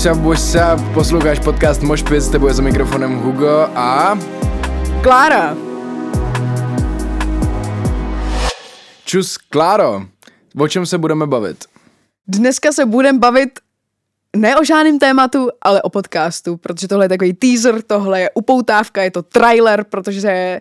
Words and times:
What's 0.00 0.18
up, 0.18 0.24
what's 0.24 0.54
up? 0.54 0.94
Posloucháš 0.94 1.38
podcast 1.38 1.82
Mošpit, 1.82 2.22
s 2.22 2.28
tebou 2.28 2.48
je 2.48 2.54
za 2.54 2.62
mikrofonem 2.62 3.18
Hugo 3.18 3.68
a... 3.74 4.18
Klára. 5.02 5.56
Čus, 9.04 9.36
Kláro. 9.36 10.02
O 10.58 10.68
čem 10.68 10.86
se 10.86 10.98
budeme 10.98 11.26
bavit? 11.26 11.64
Dneska 12.28 12.72
se 12.72 12.86
budeme 12.86 13.18
bavit 13.18 13.50
ne 14.36 14.56
o 14.56 14.64
žádném 14.64 14.98
tématu, 14.98 15.48
ale 15.62 15.82
o 15.82 15.90
podcastu, 15.90 16.56
protože 16.56 16.88
tohle 16.88 17.04
je 17.04 17.08
takový 17.08 17.32
teaser, 17.32 17.82
tohle 17.82 18.20
je 18.20 18.30
upoutávka, 18.34 19.02
je 19.02 19.10
to 19.10 19.22
trailer, 19.22 19.84
protože 19.84 20.60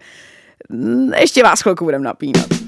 ještě 1.19 1.43
vás 1.43 1.61
chvilku 1.61 1.85
budeme 1.85 2.03
napínat. 2.03 2.58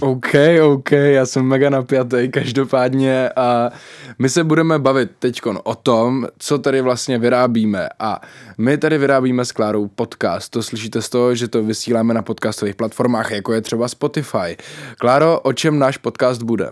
OK, 0.00 0.34
OK, 0.62 0.92
já 0.92 1.26
jsem 1.26 1.44
mega 1.44 1.70
napjatý 1.70 2.28
každopádně 2.30 3.30
a 3.36 3.70
my 4.18 4.28
se 4.28 4.44
budeme 4.44 4.78
bavit 4.78 5.10
teď 5.18 5.40
o 5.62 5.74
tom, 5.74 6.26
co 6.38 6.58
tady 6.58 6.80
vlastně 6.80 7.18
vyrábíme 7.18 7.88
a 7.98 8.20
my 8.58 8.78
tady 8.78 8.98
vyrábíme 8.98 9.44
s 9.44 9.52
Klárou 9.52 9.88
podcast, 9.88 10.50
to 10.50 10.62
slyšíte 10.62 11.02
z 11.02 11.08
toho, 11.08 11.34
že 11.34 11.48
to 11.48 11.62
vysíláme 11.62 12.14
na 12.14 12.22
podcastových 12.22 12.74
platformách, 12.74 13.30
jako 13.30 13.52
je 13.52 13.60
třeba 13.60 13.88
Spotify. 13.88 14.56
Kláro, 14.98 15.40
o 15.40 15.52
čem 15.52 15.78
náš 15.78 15.96
podcast 15.96 16.42
bude? 16.42 16.70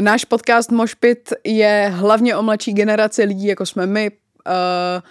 Náš 0.00 0.24
podcast 0.24 0.70
Mošpit 0.70 1.32
je 1.44 1.92
hlavně 1.94 2.36
o 2.36 2.42
mladší 2.42 2.72
generaci 2.72 3.24
lidí, 3.24 3.46
jako 3.46 3.66
jsme 3.66 3.86
my, 3.86 4.10
uh, 4.10 5.02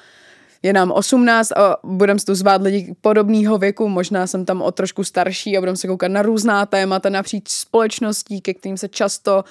je 0.64 0.74
nám 0.74 0.92
18 0.92 1.52
a 1.52 1.78
budeme 1.84 2.20
tu 2.26 2.36
zvát 2.36 2.62
lidi 2.62 2.96
podobného 3.02 3.58
věku, 3.58 3.90
možná 3.90 4.28
jsem 4.28 4.46
tam 4.46 4.62
o 4.62 4.72
trošku 4.72 5.04
starší 5.04 5.58
a 5.58 5.60
budeme 5.60 5.78
se 5.78 5.88
koukat 5.88 6.12
na 6.12 6.22
různá 6.22 6.66
témata 6.66 7.10
napříč 7.10 7.50
společností, 7.50 8.42
ke 8.42 8.54
kterým 8.54 8.78
se 8.78 8.88
často 8.88 9.44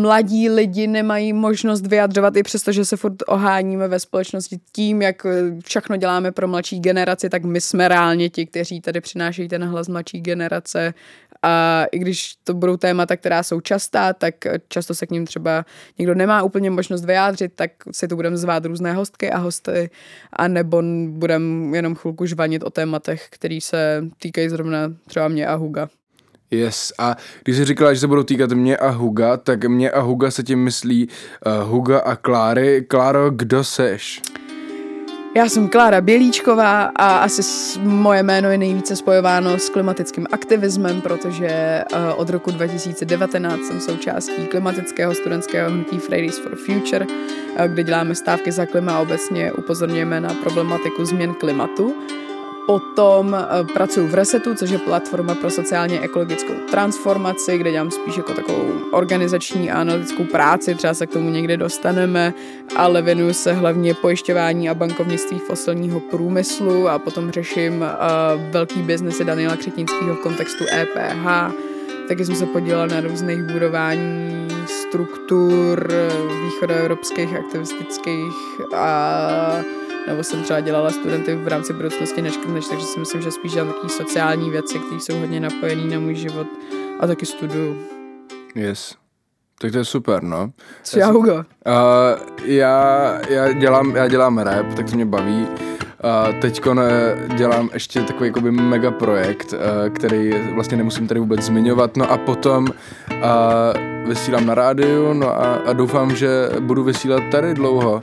mladí 0.00 0.48
lidi 0.48 0.86
nemají 0.86 1.32
možnost 1.32 1.86
vyjadřovat, 1.86 2.36
i 2.36 2.42
přesto, 2.42 2.72
že 2.72 2.84
se 2.84 2.96
furt 2.96 3.16
oháníme 3.26 3.88
ve 3.88 4.00
společnosti 4.00 4.60
tím, 4.72 5.02
jak 5.02 5.26
všechno 5.64 5.96
děláme 5.96 6.32
pro 6.32 6.48
mladší 6.48 6.80
generaci, 6.80 7.30
tak 7.30 7.44
my 7.44 7.60
jsme 7.60 7.88
reálně 7.88 8.28
ti, 8.28 8.46
kteří 8.46 8.80
tady 8.80 9.00
přinášejí 9.00 9.48
ten 9.48 9.64
hlas 9.64 9.88
mladší 9.88 10.20
generace. 10.20 10.94
A 11.42 11.84
i 11.92 11.98
když 11.98 12.34
to 12.44 12.54
budou 12.54 12.76
témata, 12.76 13.16
která 13.16 13.42
jsou 13.42 13.60
častá, 13.60 14.12
tak 14.12 14.34
často 14.68 14.94
se 14.94 15.06
k 15.06 15.10
ním 15.10 15.26
třeba 15.26 15.64
někdo 15.98 16.14
nemá 16.14 16.42
úplně 16.42 16.70
možnost 16.70 17.04
vyjádřit, 17.04 17.52
tak 17.54 17.70
si 17.92 18.08
tu 18.08 18.16
budeme 18.16 18.36
zvát 18.36 18.64
různé 18.64 18.92
hostky 18.92 19.30
a 19.30 19.38
hosty, 19.38 19.90
a 20.32 20.48
nebo 20.48 20.82
budeme 21.08 21.76
jenom 21.76 21.94
chvilku 21.94 22.26
žvanit 22.26 22.62
o 22.62 22.70
tématech, 22.70 23.26
které 23.30 23.58
se 23.62 24.04
týkají 24.18 24.48
zrovna 24.48 24.78
třeba 25.06 25.28
mě 25.28 25.46
a 25.46 25.54
Huga. 25.54 25.88
Yes, 26.50 26.92
a 26.98 27.16
když 27.44 27.56
jsi 27.56 27.64
říkala, 27.64 27.94
že 27.94 28.00
se 28.00 28.06
budou 28.06 28.22
týkat 28.22 28.52
mě 28.52 28.76
a 28.76 28.88
Huga, 28.88 29.36
tak 29.36 29.64
mě 29.64 29.90
a 29.90 30.00
Huga 30.00 30.30
se 30.30 30.42
tím 30.42 30.64
myslí 30.64 31.08
uh, 31.08 31.70
Huga 31.70 31.98
a 31.98 32.16
Kláry. 32.16 32.84
Kláro, 32.88 33.30
kdo 33.30 33.64
seš? 33.64 34.22
Já 35.34 35.48
jsem 35.48 35.68
Klára 35.68 36.00
Bělíčková 36.00 36.82
a 36.96 37.16
asi 37.18 37.42
moje 37.80 38.22
jméno 38.22 38.50
je 38.50 38.58
nejvíce 38.58 38.96
spojováno 38.96 39.58
s 39.58 39.68
klimatickým 39.68 40.26
aktivismem, 40.32 41.00
protože 41.00 41.84
uh, 41.92 41.98
od 42.16 42.30
roku 42.30 42.50
2019 42.50 43.60
jsem 43.60 43.80
součástí 43.80 44.46
klimatického 44.46 45.14
studentského 45.14 45.70
hnutí 45.70 45.98
Fridays 45.98 46.38
for 46.38 46.56
Future, 46.56 47.06
uh, 47.06 47.64
kde 47.66 47.84
děláme 47.84 48.14
stávky 48.14 48.52
za 48.52 48.66
klima 48.66 48.96
a 48.96 49.00
obecně 49.00 49.52
upozorňujeme 49.52 50.20
na 50.20 50.34
problematiku 50.34 51.04
změn 51.04 51.34
klimatu. 51.34 51.94
Potom 52.70 53.32
uh, 53.32 53.66
pracuji 53.66 54.08
v 54.08 54.14
Resetu, 54.14 54.54
což 54.54 54.70
je 54.70 54.78
platforma 54.78 55.34
pro 55.34 55.50
sociálně 55.50 56.00
ekologickou 56.00 56.52
transformaci, 56.70 57.58
kde 57.58 57.72
dělám 57.72 57.90
spíš 57.90 58.16
jako 58.16 58.34
takovou 58.34 58.72
organizační 58.92 59.70
a 59.70 59.80
analytickou 59.80 60.24
práci, 60.24 60.74
třeba 60.74 60.94
se 60.94 61.06
k 61.06 61.10
tomu 61.10 61.30
někde 61.30 61.56
dostaneme, 61.56 62.34
ale 62.76 63.02
věnuju 63.02 63.32
se 63.32 63.52
hlavně 63.52 63.94
pojišťování 63.94 64.68
a 64.68 64.74
bankovnictví 64.74 65.38
fosilního 65.38 66.00
průmyslu 66.00 66.88
a 66.88 66.98
potom 66.98 67.30
řeším 67.30 67.80
uh, 67.80 68.50
velký 68.50 68.82
biznesy 68.82 69.24
Daniela 69.24 69.56
Křetnického 69.56 70.14
v 70.14 70.22
kontextu 70.22 70.64
EPH. 70.72 71.54
Taky 72.08 72.24
jsem 72.24 72.34
se 72.34 72.46
podílela 72.46 72.86
na 72.86 73.00
různých 73.00 73.42
budování 73.42 74.48
struktur 74.66 75.92
východoevropských 76.44 77.36
aktivistických 77.36 78.34
a 78.74 79.79
nebo 80.10 80.24
jsem 80.24 80.42
třeba 80.42 80.60
dělala 80.60 80.90
studenty 80.90 81.34
v 81.34 81.48
rámci 81.48 81.72
budoucnosti 81.72 82.22
neškrtneš, 82.22 82.68
takže 82.68 82.86
si 82.86 83.00
myslím, 83.00 83.22
že 83.22 83.30
spíš 83.30 83.52
dělám 83.52 83.68
takové 83.68 83.88
sociální 83.88 84.50
věci, 84.50 84.78
které 84.78 85.00
jsou 85.00 85.20
hodně 85.20 85.40
napojené 85.40 85.94
na 85.94 86.00
můj 86.00 86.14
život 86.14 86.46
a 87.00 87.06
taky 87.06 87.26
studuju. 87.26 87.76
Yes. 88.54 88.94
Tak 89.60 89.72
to 89.72 89.78
je 89.78 89.84
super, 89.84 90.22
no. 90.22 90.50
Co 90.82 90.98
já, 90.98 91.10
Hugo? 91.10 91.34
Uh, 91.34 91.42
já, 92.44 93.18
já, 93.28 93.52
dělám, 93.52 93.96
já 93.96 94.08
dělám 94.08 94.38
rap, 94.38 94.74
tak 94.74 94.90
to 94.90 94.96
mě 94.96 95.06
baví. 95.06 95.46
Uh, 95.48 96.40
teď 96.40 96.62
dělám 97.36 97.70
ještě 97.72 98.02
takový 98.02 98.28
jakoby 98.28 98.50
mega 98.50 98.90
projekt, 98.90 99.52
uh, 99.52 99.94
který 99.94 100.34
vlastně 100.54 100.76
nemusím 100.76 101.08
tady 101.08 101.20
vůbec 101.20 101.40
zmiňovat. 101.40 101.96
No 101.96 102.10
a 102.10 102.16
potom 102.16 102.66
uh, 102.66 104.08
vysílám 104.08 104.46
na 104.46 104.54
rádiu, 104.54 105.12
no 105.12 105.28
a, 105.28 105.54
a 105.54 105.72
doufám, 105.72 106.16
že 106.16 106.50
budu 106.60 106.84
vysílat 106.84 107.22
tady 107.30 107.54
dlouho. 107.54 108.02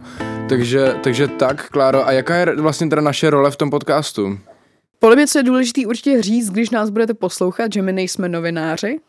Takže, 0.49 0.95
takže 1.03 1.27
tak, 1.27 1.69
Kláro, 1.69 2.07
a 2.07 2.11
jaká 2.11 2.35
je 2.35 2.55
vlastně 2.55 2.87
teda 2.87 3.01
naše 3.01 3.29
role 3.29 3.51
v 3.51 3.55
tom 3.55 3.69
podcastu? 3.69 4.39
Podle 4.99 5.15
mě, 5.15 5.27
co 5.27 5.39
je 5.39 5.43
důležité 5.43 5.81
určitě 5.87 6.21
říct, 6.21 6.49
když 6.49 6.69
nás 6.69 6.89
budete 6.89 7.13
poslouchat, 7.13 7.73
že 7.73 7.81
my 7.81 7.93
nejsme 7.93 8.29
novináři, 8.29 8.99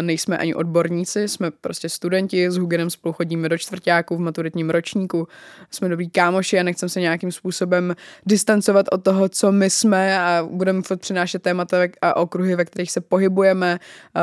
nejsme 0.00 0.38
ani 0.38 0.54
odborníci, 0.54 1.28
jsme 1.28 1.50
prostě 1.50 1.88
studenti, 1.88 2.50
s 2.50 2.56
Hugenem 2.56 2.90
spolu 2.90 3.12
chodíme 3.12 3.48
do 3.48 3.58
čtvrtáku 3.58 4.16
v 4.16 4.20
maturitním 4.20 4.70
ročníku, 4.70 5.28
jsme 5.70 5.88
dobrý 5.88 6.10
kámoši 6.10 6.58
a 6.58 6.62
nechcem 6.62 6.88
se 6.88 7.00
nějakým 7.00 7.32
způsobem 7.32 7.94
distancovat 8.26 8.86
od 8.92 9.04
toho, 9.04 9.28
co 9.28 9.52
my 9.52 9.70
jsme 9.70 10.20
a 10.20 10.48
budeme 10.50 10.82
furt 10.82 11.00
přinášet 11.00 11.42
témata 11.42 11.76
a 12.02 12.16
okruhy, 12.16 12.56
ve 12.56 12.64
kterých 12.64 12.90
se 12.90 13.00
pohybujeme. 13.00 13.78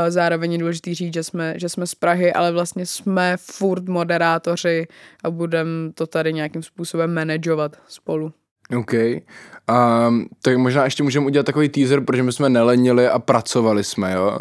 Zároveň 0.09 0.51
je 0.51 0.57
důležité 0.57 0.96
říct, 0.96 1.13
že 1.13 1.23
jsme, 1.23 1.53
že 1.57 1.69
jsme 1.69 1.88
z 1.88 1.96
Prahy, 1.96 2.34
ale 2.34 2.51
vlastně 2.51 2.85
jsme 2.85 3.38
furt 3.38 3.88
moderátoři 3.88 4.88
a 5.23 5.29
budeme 5.29 5.91
to 5.94 6.07
tady 6.07 6.34
nějakým 6.34 6.63
způsobem 6.63 7.13
manažovat 7.13 7.78
spolu. 7.88 8.34
OK. 8.78 8.94
Um, 8.94 10.28
tak 10.41 10.57
možná 10.57 10.83
ještě 10.83 11.03
můžeme 11.03 11.25
udělat 11.25 11.45
takový 11.45 11.69
teaser, 11.69 12.01
protože 12.01 12.23
my 12.23 12.31
jsme 12.31 12.50
nelenili 12.50 13.09
a 13.09 13.19
pracovali 13.19 13.83
jsme, 13.83 14.13
jo. 14.13 14.38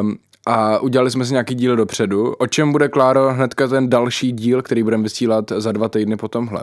Um, 0.00 0.16
a 0.46 0.78
udělali 0.78 1.10
jsme 1.10 1.24
si 1.24 1.32
nějaký 1.32 1.54
díl 1.54 1.76
dopředu. 1.76 2.32
O 2.32 2.46
čem 2.46 2.72
bude, 2.72 2.88
Kláro, 2.88 3.32
hnedka 3.32 3.68
ten 3.68 3.90
další 3.90 4.32
díl, 4.32 4.62
který 4.62 4.82
budeme 4.82 5.02
vysílat 5.02 5.52
za 5.56 5.72
dva 5.72 5.88
týdny 5.88 6.16
po 6.16 6.28
tomhle? 6.28 6.62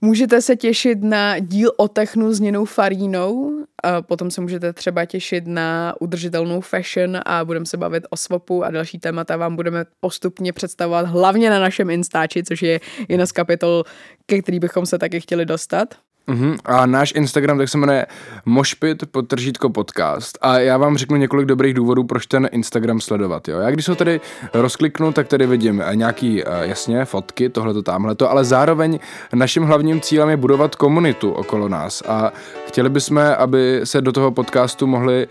Můžete 0.00 0.42
se 0.42 0.56
těšit 0.56 1.02
na 1.02 1.38
díl 1.38 1.72
o 1.76 1.88
technu 1.88 2.32
s 2.32 2.40
Ninou 2.40 2.64
Farínou, 2.64 3.58
a 3.82 4.02
potom 4.02 4.30
se 4.30 4.40
můžete 4.40 4.72
třeba 4.72 5.04
těšit 5.04 5.46
na 5.46 5.94
udržitelnou 6.00 6.60
fashion 6.60 7.20
a 7.26 7.44
budeme 7.44 7.66
se 7.66 7.76
bavit 7.76 8.06
o 8.10 8.16
swapu 8.16 8.64
a 8.64 8.70
další 8.70 8.98
témata 8.98 9.36
vám 9.36 9.56
budeme 9.56 9.84
postupně 10.00 10.52
představovat 10.52 11.06
hlavně 11.06 11.50
na 11.50 11.60
našem 11.60 11.90
Instači, 11.90 12.42
což 12.42 12.62
je 12.62 12.80
jedna 13.08 13.26
z 13.26 13.32
kapitol, 13.32 13.84
ke 14.26 14.42
který 14.42 14.60
bychom 14.60 14.86
se 14.86 14.98
taky 14.98 15.20
chtěli 15.20 15.46
dostat. 15.46 15.94
Uh-huh. 16.28 16.58
A 16.64 16.86
náš 16.86 17.12
Instagram 17.16 17.58
tak 17.58 17.68
se 17.68 17.78
jmenuje 17.78 18.06
mošpit 18.46 19.02
podtržítko 19.10 19.70
podcast 19.70 20.38
a 20.40 20.58
já 20.58 20.76
vám 20.76 20.96
řeknu 20.96 21.16
několik 21.16 21.46
dobrých 21.46 21.74
důvodů, 21.74 22.04
proč 22.04 22.26
ten 22.26 22.48
Instagram 22.52 23.00
sledovat. 23.00 23.48
Jo? 23.48 23.58
Já 23.58 23.70
když 23.70 23.88
ho 23.88 23.94
tady 23.94 24.20
rozkliknu, 24.54 25.12
tak 25.12 25.28
tady 25.28 25.46
vidím 25.46 25.82
eh, 25.86 25.96
nějaký, 25.96 26.44
eh, 26.44 26.46
jasně, 26.60 27.04
fotky, 27.04 27.48
tohleto, 27.48 27.82
tamhleto, 27.82 28.30
ale 28.30 28.44
zároveň 28.44 28.98
naším 29.34 29.62
hlavním 29.62 30.00
cílem 30.00 30.28
je 30.28 30.36
budovat 30.36 30.76
komunitu 30.76 31.30
okolo 31.30 31.68
nás 31.68 32.02
a 32.08 32.32
chtěli 32.66 32.90
bychom, 32.90 33.18
aby 33.18 33.80
se 33.84 34.00
do 34.00 34.12
toho 34.12 34.30
podcastu 34.30 34.86
mohli 34.86 35.28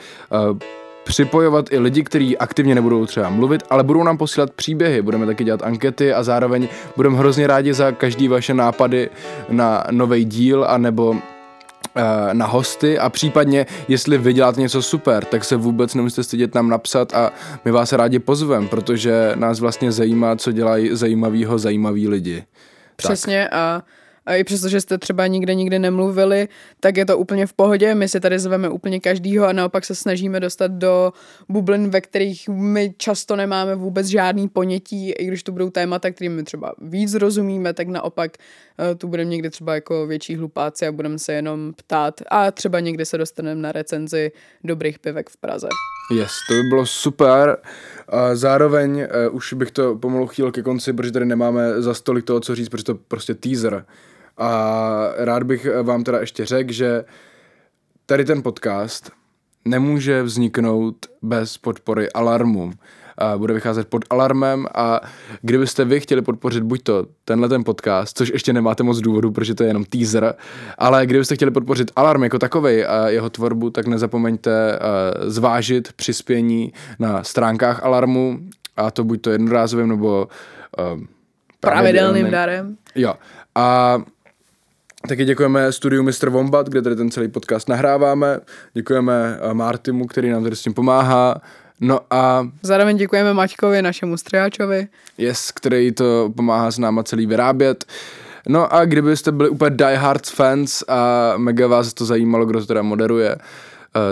uh, 0.52 0.58
připojovat 1.08 1.66
i 1.72 1.80
lidi, 1.80 2.04
kteří 2.04 2.38
aktivně 2.38 2.76
nebudou 2.76 3.06
třeba 3.06 3.30
mluvit, 3.30 3.64
ale 3.70 3.84
budou 3.84 4.04
nám 4.04 4.18
posílat 4.18 4.52
příběhy, 4.52 5.02
budeme 5.02 5.26
taky 5.26 5.44
dělat 5.44 5.64
ankety 5.64 6.14
a 6.14 6.24
zároveň 6.24 6.68
budeme 6.96 7.18
hrozně 7.18 7.48
rádi 7.48 7.74
za 7.74 7.92
každý 7.92 8.28
vaše 8.28 8.54
nápady 8.54 9.10
na 9.50 9.84
nový 9.92 10.26
díl 10.26 10.66
a 10.68 10.78
nebo 10.78 11.16
eh, 11.96 12.34
na 12.34 12.46
hosty 12.46 13.00
a 13.00 13.10
případně, 13.10 13.66
jestli 13.88 14.18
vy 14.18 14.34
děláte 14.34 14.62
něco 14.62 14.82
super, 14.82 15.26
tak 15.26 15.44
se 15.44 15.56
vůbec 15.56 15.96
nemusíte 15.96 16.24
stydět 16.24 16.56
nám 16.56 16.70
napsat 16.70 17.14
a 17.14 17.32
my 17.66 17.72
vás 17.72 17.94
rádi 17.94 18.20
pozvem, 18.20 18.68
protože 18.68 19.32
nás 19.36 19.60
vlastně 19.60 19.92
zajímá, 19.92 20.36
co 20.36 20.52
dělají 20.52 20.90
zajímavýho 20.92 21.60
zajímaví 21.60 22.08
lidi. 22.08 22.44
Přesně 22.96 23.48
tak. 23.52 23.60
a 23.60 23.84
a 24.28 24.36
i 24.36 24.44
přesto, 24.44 24.70
že 24.70 24.82
jste 24.82 24.98
třeba 24.98 25.28
nikde 25.28 25.56
nikdy 25.56 25.80
nemluvili, 25.80 26.48
tak 26.80 26.98
je 26.98 27.06
to 27.06 27.18
úplně 27.18 27.48
v 27.48 27.54
pohodě. 27.54 27.96
My 27.96 28.10
si 28.10 28.20
tady 28.20 28.40
zveme 28.40 28.70
úplně 28.70 29.00
každýho 29.00 29.48
a 29.48 29.54
naopak 29.54 29.86
se 29.86 29.96
snažíme 29.96 30.40
dostat 30.40 30.72
do 30.72 31.14
bublin, 31.50 31.90
ve 31.90 32.02
kterých 32.02 32.50
my 32.50 32.94
často 32.98 33.36
nemáme 33.36 33.76
vůbec 33.76 34.08
žádný 34.08 34.48
ponětí, 34.48 35.12
i 35.12 35.26
když 35.26 35.44
tu 35.44 35.52
budou 35.52 35.70
témata, 35.70 36.12
kterým 36.12 36.36
my 36.36 36.44
třeba 36.44 36.74
víc 36.82 37.14
rozumíme, 37.14 37.74
tak 37.74 37.88
naopak 37.88 38.32
eh, 38.80 38.96
tu 38.96 39.08
budeme 39.08 39.30
někdy 39.30 39.50
třeba 39.50 39.76
jako 39.76 40.08
větší 40.08 40.36
hlupáci 40.36 40.88
a 40.88 40.92
budeme 40.92 41.20
se 41.20 41.34
jenom 41.34 41.74
ptát 41.74 42.22
a 42.32 42.52
třeba 42.52 42.80
někdy 42.80 43.06
se 43.06 43.18
dostaneme 43.18 43.62
na 43.62 43.72
recenzi 43.72 44.32
dobrých 44.64 45.00
pivek 45.00 45.30
v 45.30 45.38
Praze. 45.38 45.68
Yes, 46.16 46.32
to 46.50 46.54
by 46.54 46.64
bylo 46.70 46.86
super. 46.86 47.58
A 48.08 48.36
zároveň 48.36 49.08
uh, 49.30 49.36
už 49.36 49.54
bych 49.54 49.72
to 49.72 49.96
pomalu 49.96 50.28
chtěl 50.28 50.52
ke 50.52 50.62
konci, 50.62 50.94
protože 50.94 51.12
tady 51.12 51.26
nemáme 51.26 51.82
za 51.82 51.94
stolik 51.94 52.26
toho, 52.26 52.40
co 52.40 52.56
říct, 52.56 52.70
protože 52.70 52.84
to 52.84 52.96
prostě 52.96 53.34
teaser. 53.34 53.86
A 54.38 55.12
rád 55.18 55.44
bych 55.44 55.68
vám 55.84 56.04
teda 56.04 56.20
ještě 56.20 56.46
řekl, 56.46 56.72
že 56.72 57.04
tady 58.06 58.26
ten 58.26 58.44
podcast 58.44 59.12
nemůže 59.66 60.24
vzniknout 60.24 60.96
bez 61.22 61.58
podpory 61.58 62.12
Alarmu. 62.12 62.72
A 63.20 63.38
bude 63.38 63.54
vycházet 63.54 63.88
pod 63.88 64.06
alarmem 64.10 64.66
a 64.76 65.02
kdybyste 65.42 65.86
vy 65.86 66.00
chtěli 66.00 66.22
podpořit 66.22 66.64
buď 66.64 66.84
to 66.84 67.06
tenhle 67.26 67.50
ten 67.50 67.64
podcast, 67.64 68.18
což 68.18 68.30
ještě 68.30 68.54
nemáte 68.54 68.84
moc 68.84 69.00
důvodu, 69.00 69.32
protože 69.32 69.56
to 69.56 69.64
je 69.64 69.70
jenom 69.70 69.86
teaser, 69.86 70.34
ale 70.78 71.06
kdybyste 71.06 71.36
chtěli 71.36 71.52
podpořit 71.52 71.92
alarm 71.96 72.24
jako 72.24 72.40
takový 72.40 72.84
a 72.84 73.10
jeho 73.10 73.30
tvorbu, 73.30 73.70
tak 73.70 73.88
nezapomeňte 73.88 74.80
zvážit 75.26 75.94
přispění 75.94 76.74
na 77.00 77.24
stránkách 77.24 77.84
alarmu 77.84 78.40
a 78.76 78.92
to 78.92 79.04
buď 79.04 79.22
to 79.22 79.32
jednorázovým 79.32 79.90
nebo 79.90 80.28
uh, 80.80 81.02
pravidelným 81.60 82.32
darem. 82.32 82.78
Jo. 82.96 83.14
A 83.56 83.98
Taky 85.08 85.26
děkujeme 85.26 85.72
studiu 85.72 86.04
Mr. 86.04 86.30
Wombat, 86.30 86.70
kde 86.70 86.82
tady 86.82 86.96
ten 86.96 87.12
celý 87.12 87.28
podcast 87.28 87.70
nahráváme. 87.70 88.40
Děkujeme 88.74 89.40
eh, 89.42 89.54
Martimu, 89.54 90.08
který 90.08 90.30
nám 90.30 90.44
tady 90.44 90.56
s 90.56 90.62
tím 90.62 90.74
pomáhá. 90.74 91.42
No 91.82 92.00
a... 92.10 92.48
Zároveň 92.62 92.98
děkujeme 92.98 93.34
Maťkovi, 93.34 93.82
našemu 93.82 94.18
striáčovi. 94.18 94.88
Yes, 95.18 95.52
který 95.52 95.92
to 95.92 96.34
pomáhá 96.36 96.72
s 96.72 96.78
náma 96.78 97.04
celý 97.04 97.26
vyrábět. 97.26 97.86
No 98.48 98.74
a 98.74 98.86
kdybyste 98.86 99.32
byli 99.32 99.50
úplně 99.50 99.70
Die 99.70 99.96
Hard 99.96 100.28
fans 100.28 100.84
a 100.88 101.34
mega 101.38 101.68
vás 101.68 101.94
to 101.94 102.06
zajímalo, 102.06 102.46
kdo 102.46 102.60
to 102.60 102.66
teda 102.66 102.82
moderuje, 102.82 103.36
uh, 103.36 103.42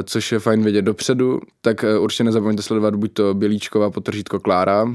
což 0.04 0.32
je 0.32 0.40
fajn 0.40 0.64
vědět 0.64 0.82
dopředu, 0.82 1.40
tak 1.62 1.84
uh, 1.84 2.04
určitě 2.04 2.24
nezapomeňte 2.24 2.64
sledovat 2.64 2.96
buď 2.96 3.14
to 3.14 3.34
Bělíčková 3.34 3.90
potržítko 3.90 4.40
Klára. 4.40 4.88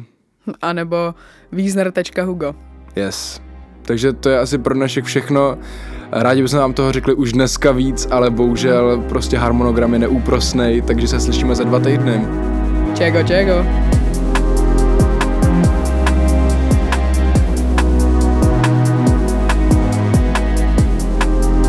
A 0.62 0.72
nebo 0.72 1.14
Wiesner.hugo. 1.52 2.54
Yes. 2.96 3.49
Takže 3.82 4.12
to 4.12 4.28
je 4.28 4.38
asi 4.38 4.58
pro 4.58 4.74
dnešek 4.74 5.04
všechno. 5.04 5.58
Rádi 6.12 6.42
bychom 6.42 6.58
vám 6.58 6.72
toho 6.72 6.92
řekli 6.92 7.14
už 7.14 7.32
dneska 7.32 7.72
víc, 7.72 8.08
ale 8.10 8.30
bohužel 8.30 9.04
prostě 9.08 9.38
harmonogram 9.38 9.92
je 9.92 9.98
neúprosnej, 9.98 10.82
takže 10.82 11.08
se 11.08 11.20
slyšíme 11.20 11.54
za 11.54 11.64
dva 11.64 11.78
týdny. 11.78 12.26
Čego, 12.94 13.22
čego. 13.22 13.66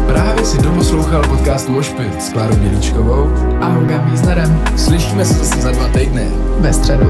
Právě 0.08 0.46
si 0.46 0.58
doposlouchal 0.58 1.22
podcast 1.22 1.70
Mošpit 1.70 2.22
s 2.22 2.30
Klárou 2.30 2.56
Bělíčkovou 2.56 3.32
a 3.62 3.66
Hugem 3.66 4.02
Wiesnerem. 4.06 4.64
Slyšíme 4.78 5.26
se 5.26 5.34
zase 5.34 5.62
za 5.62 5.72
dva 5.72 5.88
týdny. 5.88 6.28
Ve 6.60 6.74
středu. 6.74 7.06